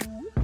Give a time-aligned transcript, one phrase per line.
[0.00, 0.41] Ooh.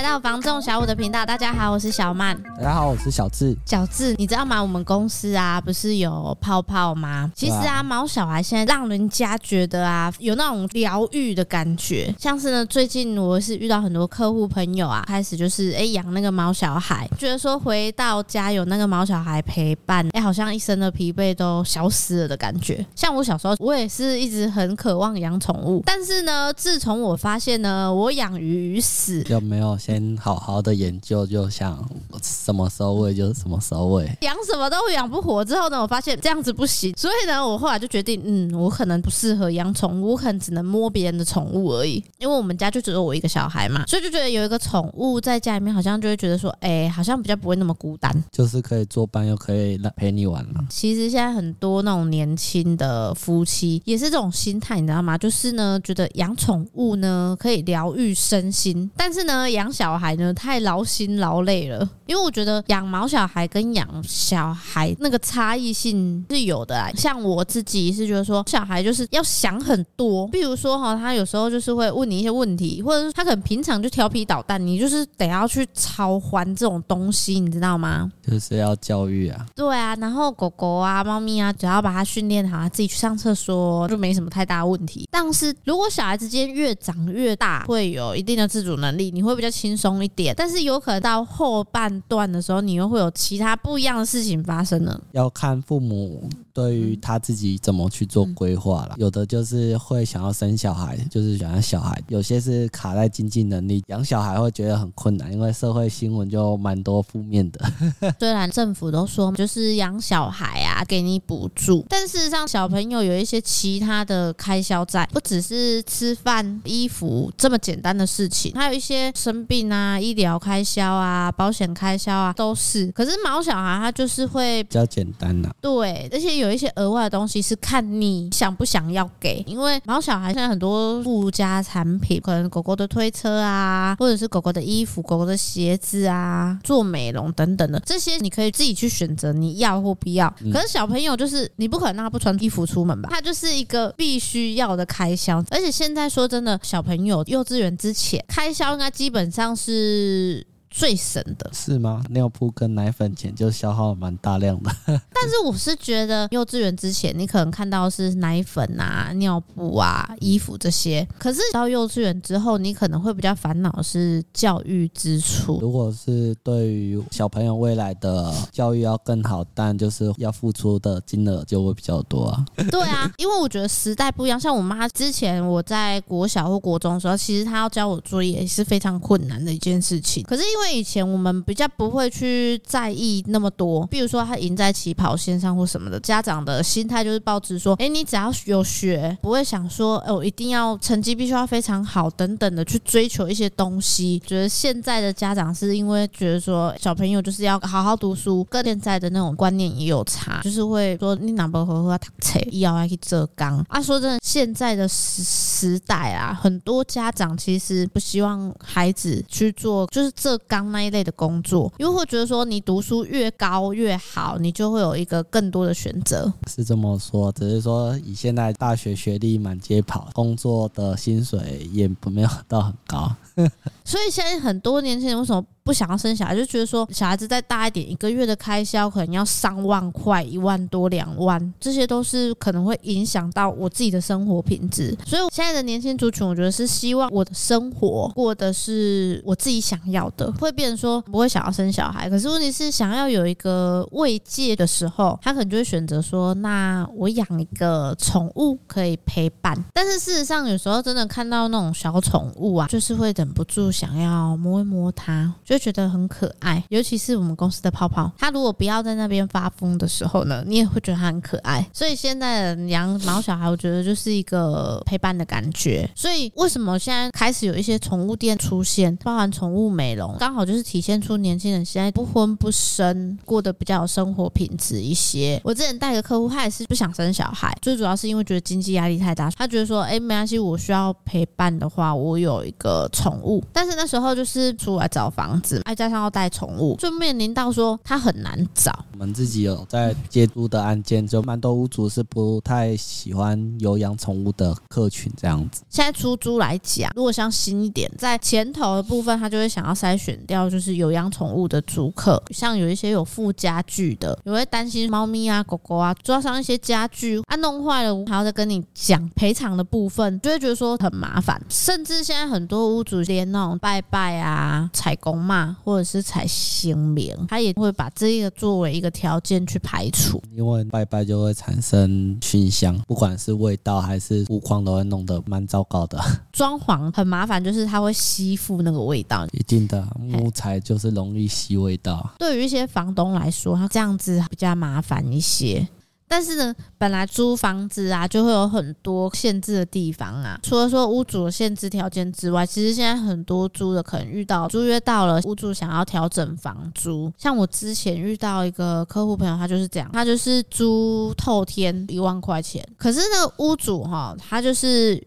[0.00, 2.34] 来到房仲小五的频道，大家好，我是小曼。
[2.56, 3.54] 大家好，我是小智。
[3.66, 4.58] 小智，你知道吗？
[4.62, 7.30] 我们公司啊，不是有泡泡吗？
[7.36, 12.14] 其实啊，毛小孩现在让人家觉得啊，有那种疗愈的感觉。
[12.18, 22.82] 像是呢，最近我是遇到很多客户朋友啊，开始就是哎养那个毛小孩，觉得说回到家有那个毛小孩陪伴，哎，好像一身的疲惫都消失了的感觉。
[22.96, 29.76] 像我小时候，我也是一直很渴望养宠物，但是呢，自从我发现呢，我养鱼鱼死有没有？
[29.90, 31.76] 先好好的研究，就想
[32.22, 35.44] 什么时候喂就什么时候喂，养什么都养不活。
[35.44, 42.00] 之后呢，我发现这样子不行，所以呢，我后来就决定，嗯，我可能不适合养宠物，我可能只能摸别人的宠物而已。
[42.18, 50.64] 因为我们家就只有我一个小孩嘛，所以就觉得有一个宠物在家里面，好像就会觉得说，哎、欸，好像比较不会那么孤单，就是可以作伴，又可以来陪你玩了。
[50.70, 55.18] 其实现在很多那种年轻的夫妻也是这种心态，你知道吗？
[55.18, 66.90] 就是呢，觉得养宠物呢可以疗愈身心，但是呢，养小孩呢太劳心劳累了，因为我觉得养毛小孩跟养小孩那个差异性是有的啊。
[66.94, 78.12] 像我自己是觉得说，小孩就是要想很多，比如说哈，他有时候就是会问你一些问题，或者是他可能平常就调皮捣蛋，你就是得要去操欢这种东西，你知道吗？
[78.22, 79.46] 就是要教育啊。
[79.56, 85.08] 对啊，然后狗狗啊、猫咪啊，只要把它训练好，它自己去上厕所就没什么太大问题。
[85.10, 95.00] 但是如果小孩之间越长越大，会有一定的自主能力，你会比较轻轻松一点，但是有可能到后半段的时候，你又会有其他不一样的事情发生了。
[95.12, 96.28] 要看父母
[96.60, 98.94] 对于他自己怎么去做规划了。
[98.98, 107.60] 有的就是会想要生小孩，就是想要小孩；有些是卡在经济能力，养小孩会觉得很困难，因为社会新闻就蛮多负面的。
[108.18, 120.30] 虽然政府都说就是养小孩啊，给你补助，但事实上小朋友有一些其他的开销在，不只是吃饭、衣服这么简单的事情，还有一些生病啊、医疗。
[120.40, 122.86] 开销啊，保险开销啊，都是。
[122.92, 129.42] 可是毛小孩他就是会比较简单呐、啊，对，而且有一些额外的东西是看你想不想要给。
[129.46, 140.32] 因为毛小孩现在很多附加产品，可能狗狗的推车啊，或者是狗狗的衣服、狗狗的鞋子啊，做美容等等的，这些你可以自己去选择你要或不要。
[140.52, 143.08] 可是小朋友就是你不可能让他不穿衣服出门吧？
[143.12, 145.44] 他就是一个必须要的开销。
[145.50, 150.46] 而且现在说真的，小朋友幼稚园之前开销应该基本上是。
[150.70, 152.02] 最省的是吗？
[152.10, 154.70] 尿布跟奶粉钱就消耗蛮大量的。
[154.86, 161.06] 但是我是觉得幼稚园之前，你可能看到是奶粉啊、尿布啊、衣服这些。
[161.18, 165.58] 可是到幼稚园之后，你可能会比较烦恼是教育支出。
[165.60, 172.46] 如果是对于小朋友未来的教育要更好，但就是要付出的金额就会比较多啊。
[172.70, 174.38] 对啊，因为我觉得时代不一样。
[174.38, 180.22] 像我妈之前我在国小或国中的时候，其实她要教我作业也是非常困难的一件事情。
[180.22, 194.18] 可是因为因因为以前我们比较不会去在意那么多，比如说他赢在起跑线上或什么的，家长的心态就是抱持说，哎，你只要有学，不会想说，哦，我一定要成绩必须要非常好等等的去追求一些东西。
[194.26, 203.64] 觉得现在的家长是因为觉得说小朋友就是要好好读书，跟现在的那种观念也有差，就是会说你哪不会会读册，要要去浙江。
[203.70, 210.38] 啊，说真的，现在的时时代啊，很多家长其实不希望孩子去做，就是这。
[210.50, 216.30] 刚那一类的工作，因为会觉得说你读书越高越好，你就会有一个更多的选择。
[216.48, 223.14] 是这么说，只是说以现在大学学历满街跑，工作的薪水也不没有到很高。
[223.84, 226.36] 所以现在很多年轻人为什么不想要生小孩？
[226.36, 234.94] 就觉得说小孩子再大一点，一个月的开销可能要上万块，一万多、两万，这些都是可能会影响到我自己的生活品质。
[235.06, 242.10] 所以现在的年轻族群，我觉得是希望我的生活过的是我自己想要的，会变成说不会想要生小孩。
[242.10, 249.56] 可是问题是，想要有一个慰藉的时候，他可能就会选择说：那我养一个宠物可以陪伴。
[249.72, 253.30] 但是事实上，有时候真的看到那种小宠物啊，就是会忍。
[253.30, 256.62] 不住想要摸一摸它，就觉得很可爱。
[256.68, 261.66] 尤其是我们公司的泡泡，它如果不要在那边发疯的时候呢，你也会觉得它很可爱。
[261.72, 265.90] 所以现在的养毛小孩，我觉得就是一个陪伴的感觉。
[265.96, 275.40] 所以为什么现在开始有一些宠物店出现，包含宠物美容，刚好就是体现出年轻人现在不婚不生，过得比较有生活品质一些。
[275.42, 279.28] 我之前带个客户，他也是不想生小孩，最主要是因为觉得经济压力太大。
[279.30, 283.42] 他觉得说，哎，没关系，我需要陪伴的话，我有一个宠物。
[283.52, 288.84] 但是那时候就是出来找房子，再加上要带宠物，就面临到说他很难找。
[288.92, 295.62] 我们自己有在接租的案件，就蛮多屋主是不太喜欢有养宠物的客群这样子。
[295.68, 311.40] 现在出租来讲，如果像新一点，在前头的部分，他就会想要筛选掉，就是有养宠物的租客，像有一些有附家具的，也会担心猫咪啊、狗狗啊抓伤一些家具啊，弄坏了还要再跟你讲赔偿的部分，就会觉得说很麻烦。
[311.48, 326.00] 甚至现在很多屋主连那种拜拜啊、采公嘛，或者是采神明，他也会把这个作为一个条件去排除，因为拜拜就会产生熏香，不管是味道还是物况都会弄得蛮糟糕的。
[326.32, 329.24] 装潢很麻烦，就是它会吸附那个味道。
[329.30, 332.10] 一定的，木材就是容易吸味道。
[332.18, 335.64] 对于一些房东来说，他这样子比较麻烦一些。
[336.12, 340.36] 但是呢，本来租房子啊，就会有很多限制的地方啊。
[340.42, 347.12] 除了说屋主的限制条件之外，其实现在很多租的可能遇到租约到了，屋主想要调整房租。
[347.16, 355.00] 像我之前遇到一个客户朋友，他就是这样，他就是租透天一万块钱，可是那个屋主哈，他就是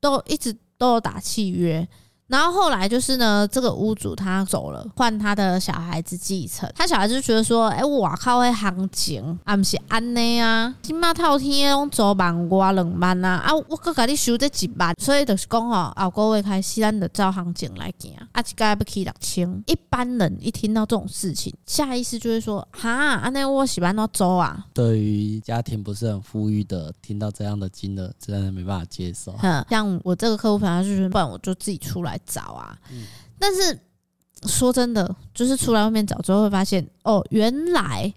[0.00, 1.88] 都一直都有打契约。
[2.32, 6.66] 然后后来就是呢，这个屋主他走了，换他的小孩子继承。
[6.74, 19.62] 他小孩子就觉得说：“哎，我靠，会行情啊，不是安内啊，今嘛套天用做万挂两万啊，啊，我搁给你收这几万，所以就是讲哦，后个月开始咱就照行情来行，啊，一个月要起六千。
[19.66, 24.64] 一般人一听到这种事情，下意识就会说：哈，安内我喜欢要走啊。
[24.72, 29.34] 对于家庭不是很富裕的，听到这样的金额，真的没办法接受。
[29.68, 32.18] 像我这个客户朋友就是，不然我就自己出来。
[32.26, 32.78] 找啊，
[33.38, 33.78] 但是
[34.46, 38.12] 说真的，就是出来外面找之后会发现，哦，原来。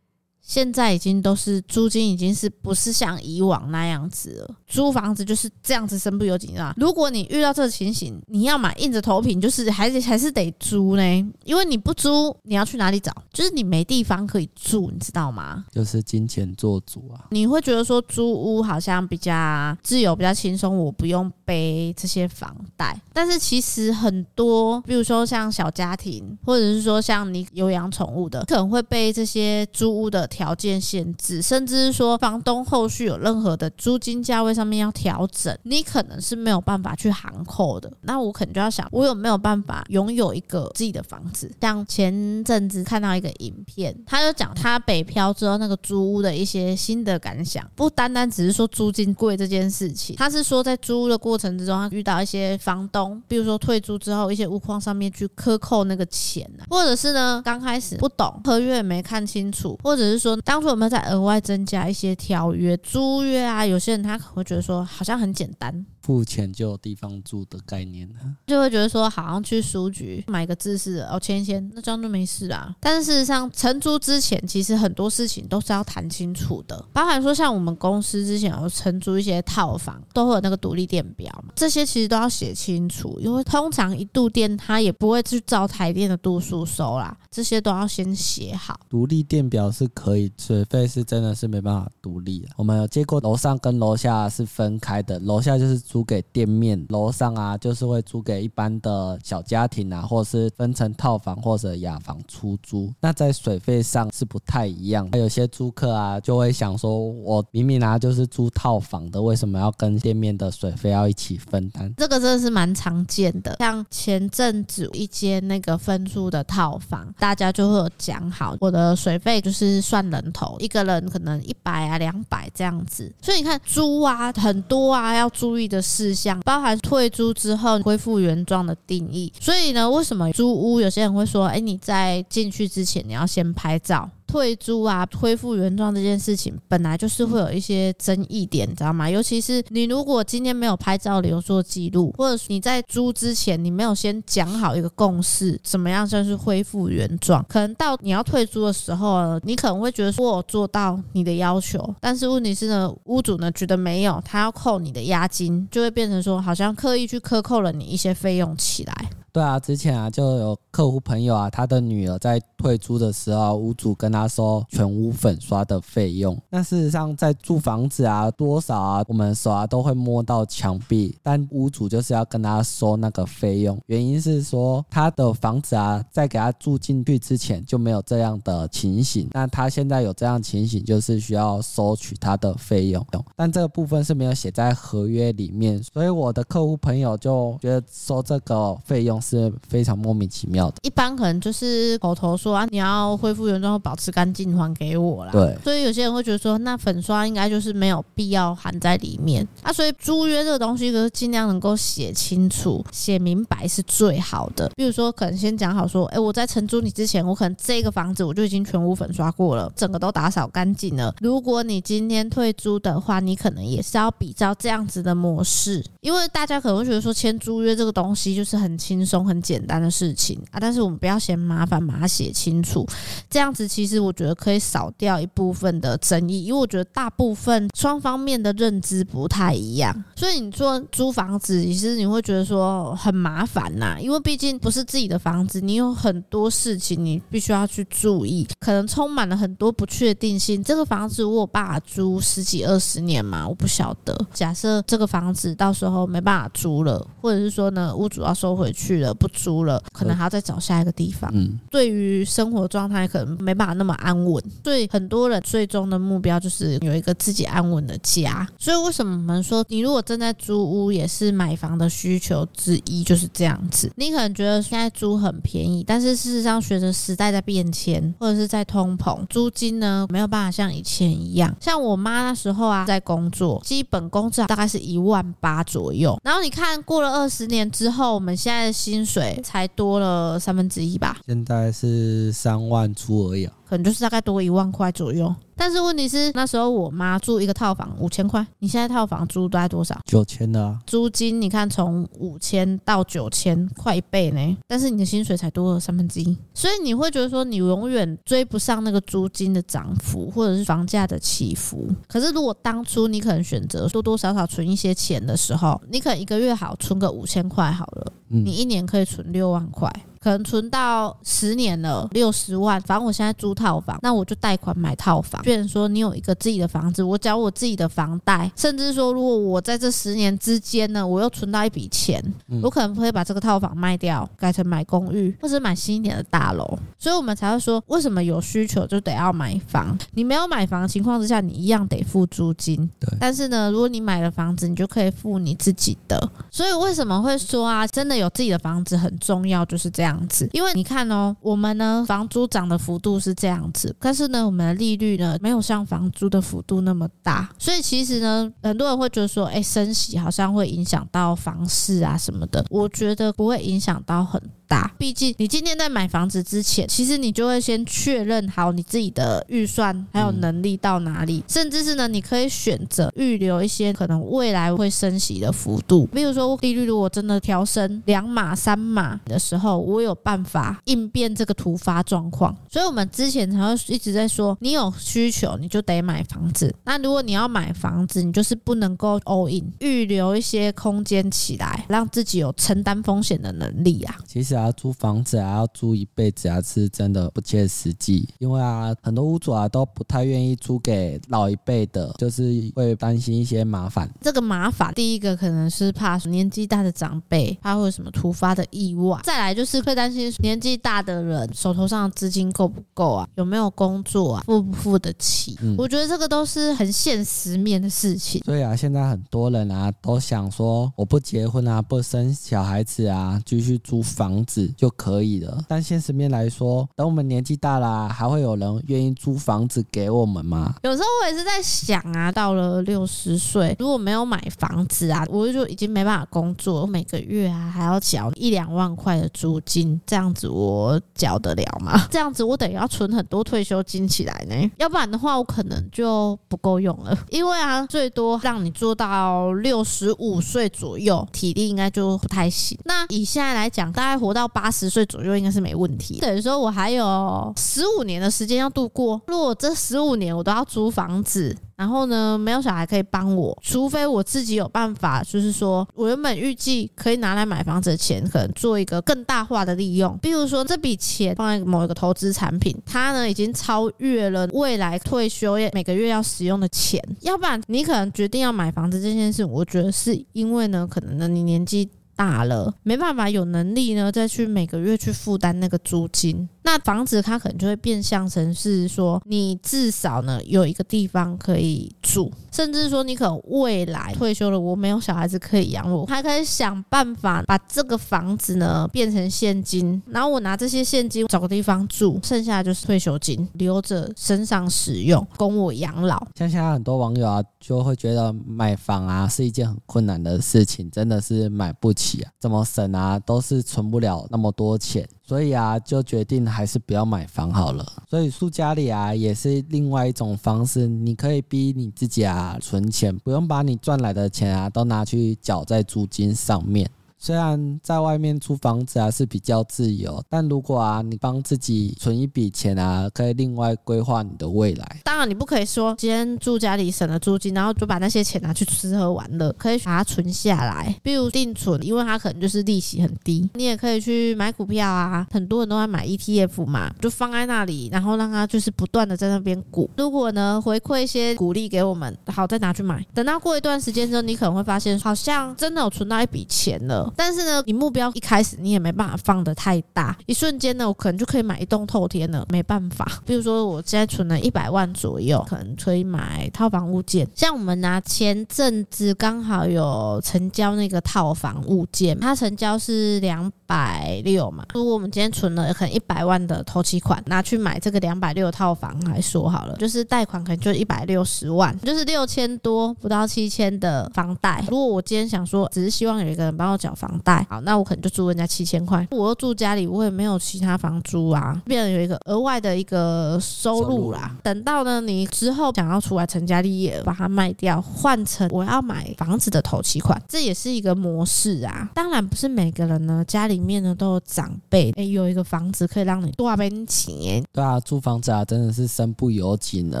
[0.48, 4.54] 现在已经都是租金，已经是不是像以往那样子了？
[4.66, 6.72] 租房子就是这样子，身不由己啊。
[6.78, 11.02] 如果你遇到这个情形，你要买硬着头皮，就是还是还是得租呢？
[11.44, 13.12] 因为你不租，你要去哪里找？
[13.30, 15.66] 就是你没地方可以住，你知道吗？
[15.70, 17.28] 就是金钱做主啊。
[17.30, 22.98] 你会觉得说租屋好像比较自由，比较轻松，我不用背这些房贷。
[23.12, 30.26] 但是其实很多，比如说像小家庭，或者是说像你有养宠物的，可能会背这些租屋的。
[30.38, 37.92] 条件限制，甚至是说房东后续有任何的租金价位上面要调整，你可能是没有办法去行扣的。
[38.02, 41.50] 那我可能就要想，我有没有办法拥有一个自己的房子？
[41.60, 60.27] 像前阵子看到一个影片，他就讲他北漂之后那个租屋的一些新的感想，不单单只是说租金贵这件事情，他是说在租屋的过程之中，他遇到一些房东，比如说退租之后一些屋况上面去克扣那个钱啊，或者是呢刚开始不懂合约没看清楚，或者是说。
[60.36, 63.64] 当初有没有再额外增加一些条约、租约啊？
[63.64, 65.86] 有些人他可能会觉得说，好像很简单。
[66.08, 72.74] 付钱就有地方住的概念呢，就会觉得说好像去书局买个字似的，哦，签一签，那这样就没事啊。
[72.80, 88.80] 但是事实上，承租之前其实很多事情都是要谈清楚的，包含说像我们公司之前有承租一些套房，都会有那个独立电表嘛，这些其实都要写清楚，因为通常一度电它也不会去照台电的度数收啦，这些都要先写好。
[88.88, 92.48] 独立电表是可以，水费是真的是没办法独立的。
[92.56, 95.97] 我们有接过楼上跟楼下是分开的，楼下就是租。
[95.98, 102.88] 租给店面，楼上啊，就是会租给一般的小家庭啊，或是分成套房或者雅房出租。
[103.00, 105.10] 那在水费上是不太一样。
[105.14, 111.92] 有些租客啊，就会想说，我明明啊就是租套房的，为什么要跟店面的水费要一起分担？
[111.96, 113.56] 这个真的是蛮常见的。
[113.58, 123.12] 像前阵子一间那个分租的套房，大家就会有讲好，我的水费就是算人头，一个人可能一百啊、两百这样子。
[123.20, 125.82] 所以你看租啊，很多啊要注意的。
[125.88, 134.10] 事项包含退租之后恢复原状的定义，所以呢，为什么租屋有些人会说，哎，你在进去之前你要先拍照？
[134.28, 139.08] 退租啊，恢复原状这件事情本来就是会有一些争议点，你知道吗？
[139.08, 147.44] 尤其是你如果今天没有拍照留作记录，或者你在租之前你没有先讲好一个共识，怎么样算是恢复原状？
[147.48, 159.10] 可能到你要退租的时候，你可能会觉得说我做到你的要求，但是问题是呢，屋主呢觉得没有，他要扣你的押金，就会变成说好像刻意去克扣了你一些费用起来。
[159.38, 166.36] 对啊，之前啊就有客户朋友啊，他的女儿在退租的时候，屋主跟他收全屋粉刷的费用。
[166.50, 173.78] 那事实上，在租房子啊，多少啊，我们手啊都会摸到墙壁，但屋主就是要跟他收那个费用。
[173.86, 183.06] 原因是说，他的房子啊，在给他住进去之前就没有这样的情形，那他现在有这样情形，就是需要收取他的费用。
[183.36, 190.76] 但这个部分是没有写在合约里面，所以我的客户朋友就觉得收这个费用是非常莫名其妙的。
[190.82, 195.32] 一般可能就是口头说啊，你要恢复原状，保持干净，还给我啦。
[195.32, 199.46] 对，所以有些人会觉得说，那粉刷应该就是没有必要含在里面。
[199.62, 204.70] 啊所以租约这个东西，就是尽量能够写清楚、写明白是最好的。
[204.74, 211.14] 比如说，可能先讲好说，哎，我在承租你之前，我可能这个房子我就已经全屋粉刷过了，整个都打扫干净了。
[211.20, 220.60] 如果你今天退租的话，你可能也是要比照这样子的模式，因为大家可能会觉得说，签租约这个东西就是很轻松、很简单的事情啊。
[220.60, 222.86] 但是我们不要嫌麻烦，把它写清楚，
[223.30, 240.62] 这样子其实我觉得可以少掉一部分的争议，因为我觉得大部分双方面的认知不太一样，所以你说租房子，其实你会觉得说很麻烦呐，因为毕竟不是自己的房子，你有很多事情你必须要去注意，可能充满了很多不确定性。
[240.62, 243.48] 这个房子我有办法租十几二十年嘛？
[243.48, 244.18] 我不晓得。
[244.34, 251.30] 假设这个房子到时候没办法租了，或者是说呢，屋主要收回去了，不租了，可能还要再找下一个地方。
[251.34, 258.46] 嗯，对于生活状态可能没办法那么安稳，所以很多人最终的目标就是有一个自己安稳的家。
[258.58, 263.90] 所以为什么我们说，你如果正在租屋，也是买房的需求之一，就是这样子。
[263.96, 271.54] 你可能觉得现在租很便宜，但是事实上随着时代在变迁，或者是在通膨，租金呢没有办法像以前一样。
[271.60, 276.18] 像我妈那时候啊，在工作，基本工资大概是一万八左右。
[276.22, 281.18] 然后你看过了二十年之后，我们现在的薪水才多了三分之一吧？
[281.26, 283.52] 现在是三万出而已啊。
[283.68, 290.00] 可能就是大概多一万块左右，但是问题是那时候我妈住一个套房五千块，你现在套房租大概多少？
[290.06, 290.78] 九千的啊。
[290.86, 294.56] 租金你看从五千到九千，快一倍呢。
[294.66, 301.86] 但是你的薪水才多了三分之一，所以你会觉得说你永远追不上那个租金的涨幅，或者是房价的起伏。
[302.06, 309.90] 可是如果当初你可能选择多多少少存一些钱的时候，你可能一个月好存个五千块好了，你一年可以存六万块。
[310.20, 312.80] 可能存到十年了，六十万。
[312.82, 315.42] 反正我现在租套房，那我就贷款买套房。
[315.44, 322.22] 虽然说你有一个自己的房子，我缴我自己的房贷，甚至说如果我在这十年之间呢，我又存到一笔钱，
[322.62, 326.78] 我可能会把这个套房卖掉，改成买公寓或者买新一点的大楼。
[326.98, 329.96] 所以我们才会说，为什么有需求就得要买房？
[330.12, 332.88] 你没有买房的情况之下，你一样得付租金。
[332.98, 333.08] 对。
[333.20, 336.18] 但是呢，如果你买了房子，你就可以付你自己的。
[336.50, 340.07] 所以为什么会说啊，真的有自己的房子很重要，就是这样。
[340.08, 369.98] 这样子，因为你看哦，我们呢房租涨的幅度是这样子，但是呢我们的利率呢没有像房租的幅度那么大，所以其实呢很多人会觉得说，哎，升息好像会影响到房市啊什么的，我觉得不会影响到很大，毕竟你今天在买房子之前，其实你就会先确认好你自己的预算还有能力到哪里，甚至是呢你可以选择预留一些可能未来会升息的幅度，比如说利率如果真的调升两码三码的时候，我。
[370.08, 376.74] 有办法应变这个突发状况，所以我们之前才会一直在说，你有需求你就得买房子。
[376.84, 384.16] 那如果你要买房子，你就是不能够 all in，预留一些空间起来，让自己有承担风险的能力啊。
[384.26, 388.28] 其实啊，租房子啊，要租一辈子啊，是真的不切实际。
[388.38, 394.08] 因为啊，很多屋主啊都不太愿意租给老一辈的，就是会担心一些麻烦。
[394.20, 399.18] 这个麻烦，第一个可能是怕年纪大的长辈，他会有什么突发的意外。
[399.24, 399.78] 再来就是。
[399.88, 403.26] 会担心年纪大的人手头上的资金够不够啊？
[403.36, 404.42] 有没有工作啊？
[404.44, 405.56] 付不付得起？
[405.62, 408.38] 嗯，我觉得这个都是很现实面的事情。
[408.44, 415.62] 对啊，现在很多人啊都想说，我不结婚啊，不生小孩子啊，继续租房子就可以了。
[415.68, 420.74] 但现实面来说，等我们年纪大了啊，还会有人愿意租房子给我们吗？
[420.82, 430.00] 有时候我也是在想啊，到了六十岁，如果没有买房子啊，我就已经没办法工作，每个月啊还要缴一两万块的租金。
[430.06, 432.00] 这样子我缴得了吗？
[432.10, 437.16] 这样子我得要存很多退休金起来呢，要不然的话我可能就不够用了。
[437.30, 442.78] 因为啊，最多让你做到六十五岁左右，体力应该就不太行。
[442.84, 446.18] 那以现在来讲，大概活到到八十岁左右应该是没问题。
[446.20, 449.20] 等于说我还有十五年的时间要度过。
[449.26, 460.16] 如果这十五年我都要租房子，然后呢，没有小孩可以帮我，除非我自己有办法，就是说我原本预计可以拿来买房子的钱，可能做一个更大化的利用。
[460.20, 467.02] 比如说这笔钱放在某一个投资产品，它呢已经超越了未来退休每个月要使用的钱。
[467.20, 471.88] 要不然你可能决定要买房子这件事，我觉得是因为呢，可能呢你年纪
[472.18, 476.48] 大了，没办法有能力呢再去每个月去负担那个租金。
[476.68, 496.18] 那房子它可能就会变相成是说，你至少呢有一个地方可以住，甚至说你可能未来退休了，我没有小孩子可以养我，还可以想办法把这个房子呢变成现金，然后我拿这些现金找个地方住，剩下的就是退休金留着身上使用，供我养老。
[496.34, 505.08] 像现在很多网友啊，就会觉得买房啊是一件很困难的事情，真的是买不起啊，怎么省啊都是存不了那么多钱。
[505.28, 507.84] 所以啊，就决定还是不要买房好了。
[508.08, 510.86] 所以住家里啊，也是另外一种方式。
[510.86, 516.88] 你可以逼你自己啊，存钱，不用把你赚来的钱啊，都拿去缴在租金上面。
[517.18, 525.00] 虽然在外面租房子啊是比较自由，但如果啊你帮自己存一笔钱啊，可以另外规划你的未来。
[525.04, 533.50] 当然你不可以说今天住家里省了租金，然后就把那些钱拿去吃喝玩乐，可以把它存下来，比如定存，因为它可能就是利息很低。
[533.54, 539.90] 你也可以去买股票啊，很多人都在买 ETF 嘛，就放在那里，然后让它就是不断的在那边股。
[539.96, 543.04] 如果呢回馈一些鼓励给我们，好再拿去买。
[543.12, 547.07] 等到过一段时间之后，你可能会发现好像真的有存到一笔钱了。
[547.16, 553.06] 但是呢，你目标一开始你也没办法放得太大，一瞬间呢，我可能就可以买一栋透天了，没办法。
[553.26, 557.28] 比如说，我现在存了一百万左右，可能可以买套房物件。
[557.34, 564.64] 像我们拿，前阵子刚好有成交那个套房物件，它成交是两百六嘛。
[564.72, 574.64] 如果我们今天存了可能一百万的头期款，拿去买这个两百六套房来说好了，就是贷款可能就一百六十万，就是六千多不到七千的房贷。
[574.70, 577.46] 如果我今天想说，只是希望有一个人帮我缴房贷。
[577.50, 579.06] 好，那我可能就租人家七千块。
[579.10, 584.34] 我又住家里，我也没有其他房租啊，变成有一个额外的一个收入啦。
[584.42, 591.90] 等到呢，你之后想要出来成家立业，把它卖掉，换成我要买房子的头期款，这也是一个模式啊。
[591.94, 597.44] 当然不是每个人呢，家里里面呢都有长辈，哎，有一个房子可以让你多边钱。
[597.52, 600.00] 对啊，租房子啊，真的是身不由己呢。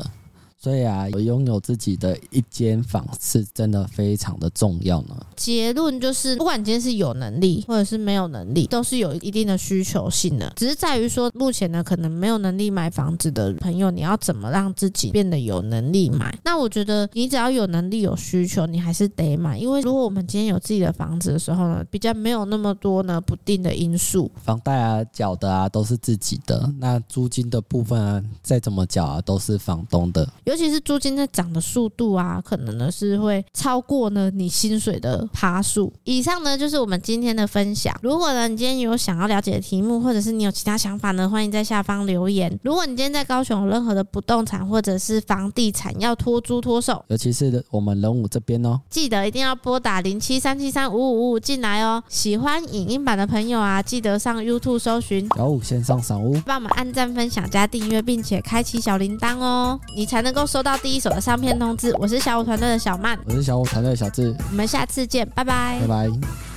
[0.60, 5.16] 所以啊，有拥有自己的一间房是真的非常的重要呢。
[5.36, 10.52] 结论就是，不管你今天是有能力或者是没有能力，都是有一定的需求性的。
[10.56, 16.36] 只是在于说，目前呢，可能没有能力买房子的朋友，你要怎么让自己变得有能力买？
[16.44, 19.56] 那我觉得，你只要有能力、有需求，你还是得买。
[19.56, 24.28] 因为如果我们今天有自己的房子的时候呢，比较没有那么多呢不定的因素。
[24.42, 30.28] 房贷啊、缴的啊都是自己的，那租金的部分啊，再怎么缴啊都是房东的。
[30.48, 35.92] 尤其是租金在涨的速度啊，可能呢是会超过呢你薪水的趴数。
[36.04, 37.94] 以上呢就是我们今天的分享。
[38.02, 42.58] 如果呢你今天有想要了解的题目，或者是你有其他想法呢，欢迎在下方留言。
[42.62, 52.02] 如果你今天在高雄有任何的不动产或者是房地产要托租托售，尤其是我们仁武这边哦，记得一定要拨打零七三七三五五五五进来哦。
[52.08, 60.78] 喜欢影音版的朋友啊，记得上 YouTube 搜寻小五线上赏屋，帮我们按赞、分享、加订阅，并且开启小铃铛哦，你才能够收到。
[60.78, 66.47] 第一手的上片通知，我是小五团队的小曼，我是小五团队的小智，我们下次见，拜拜，拜拜。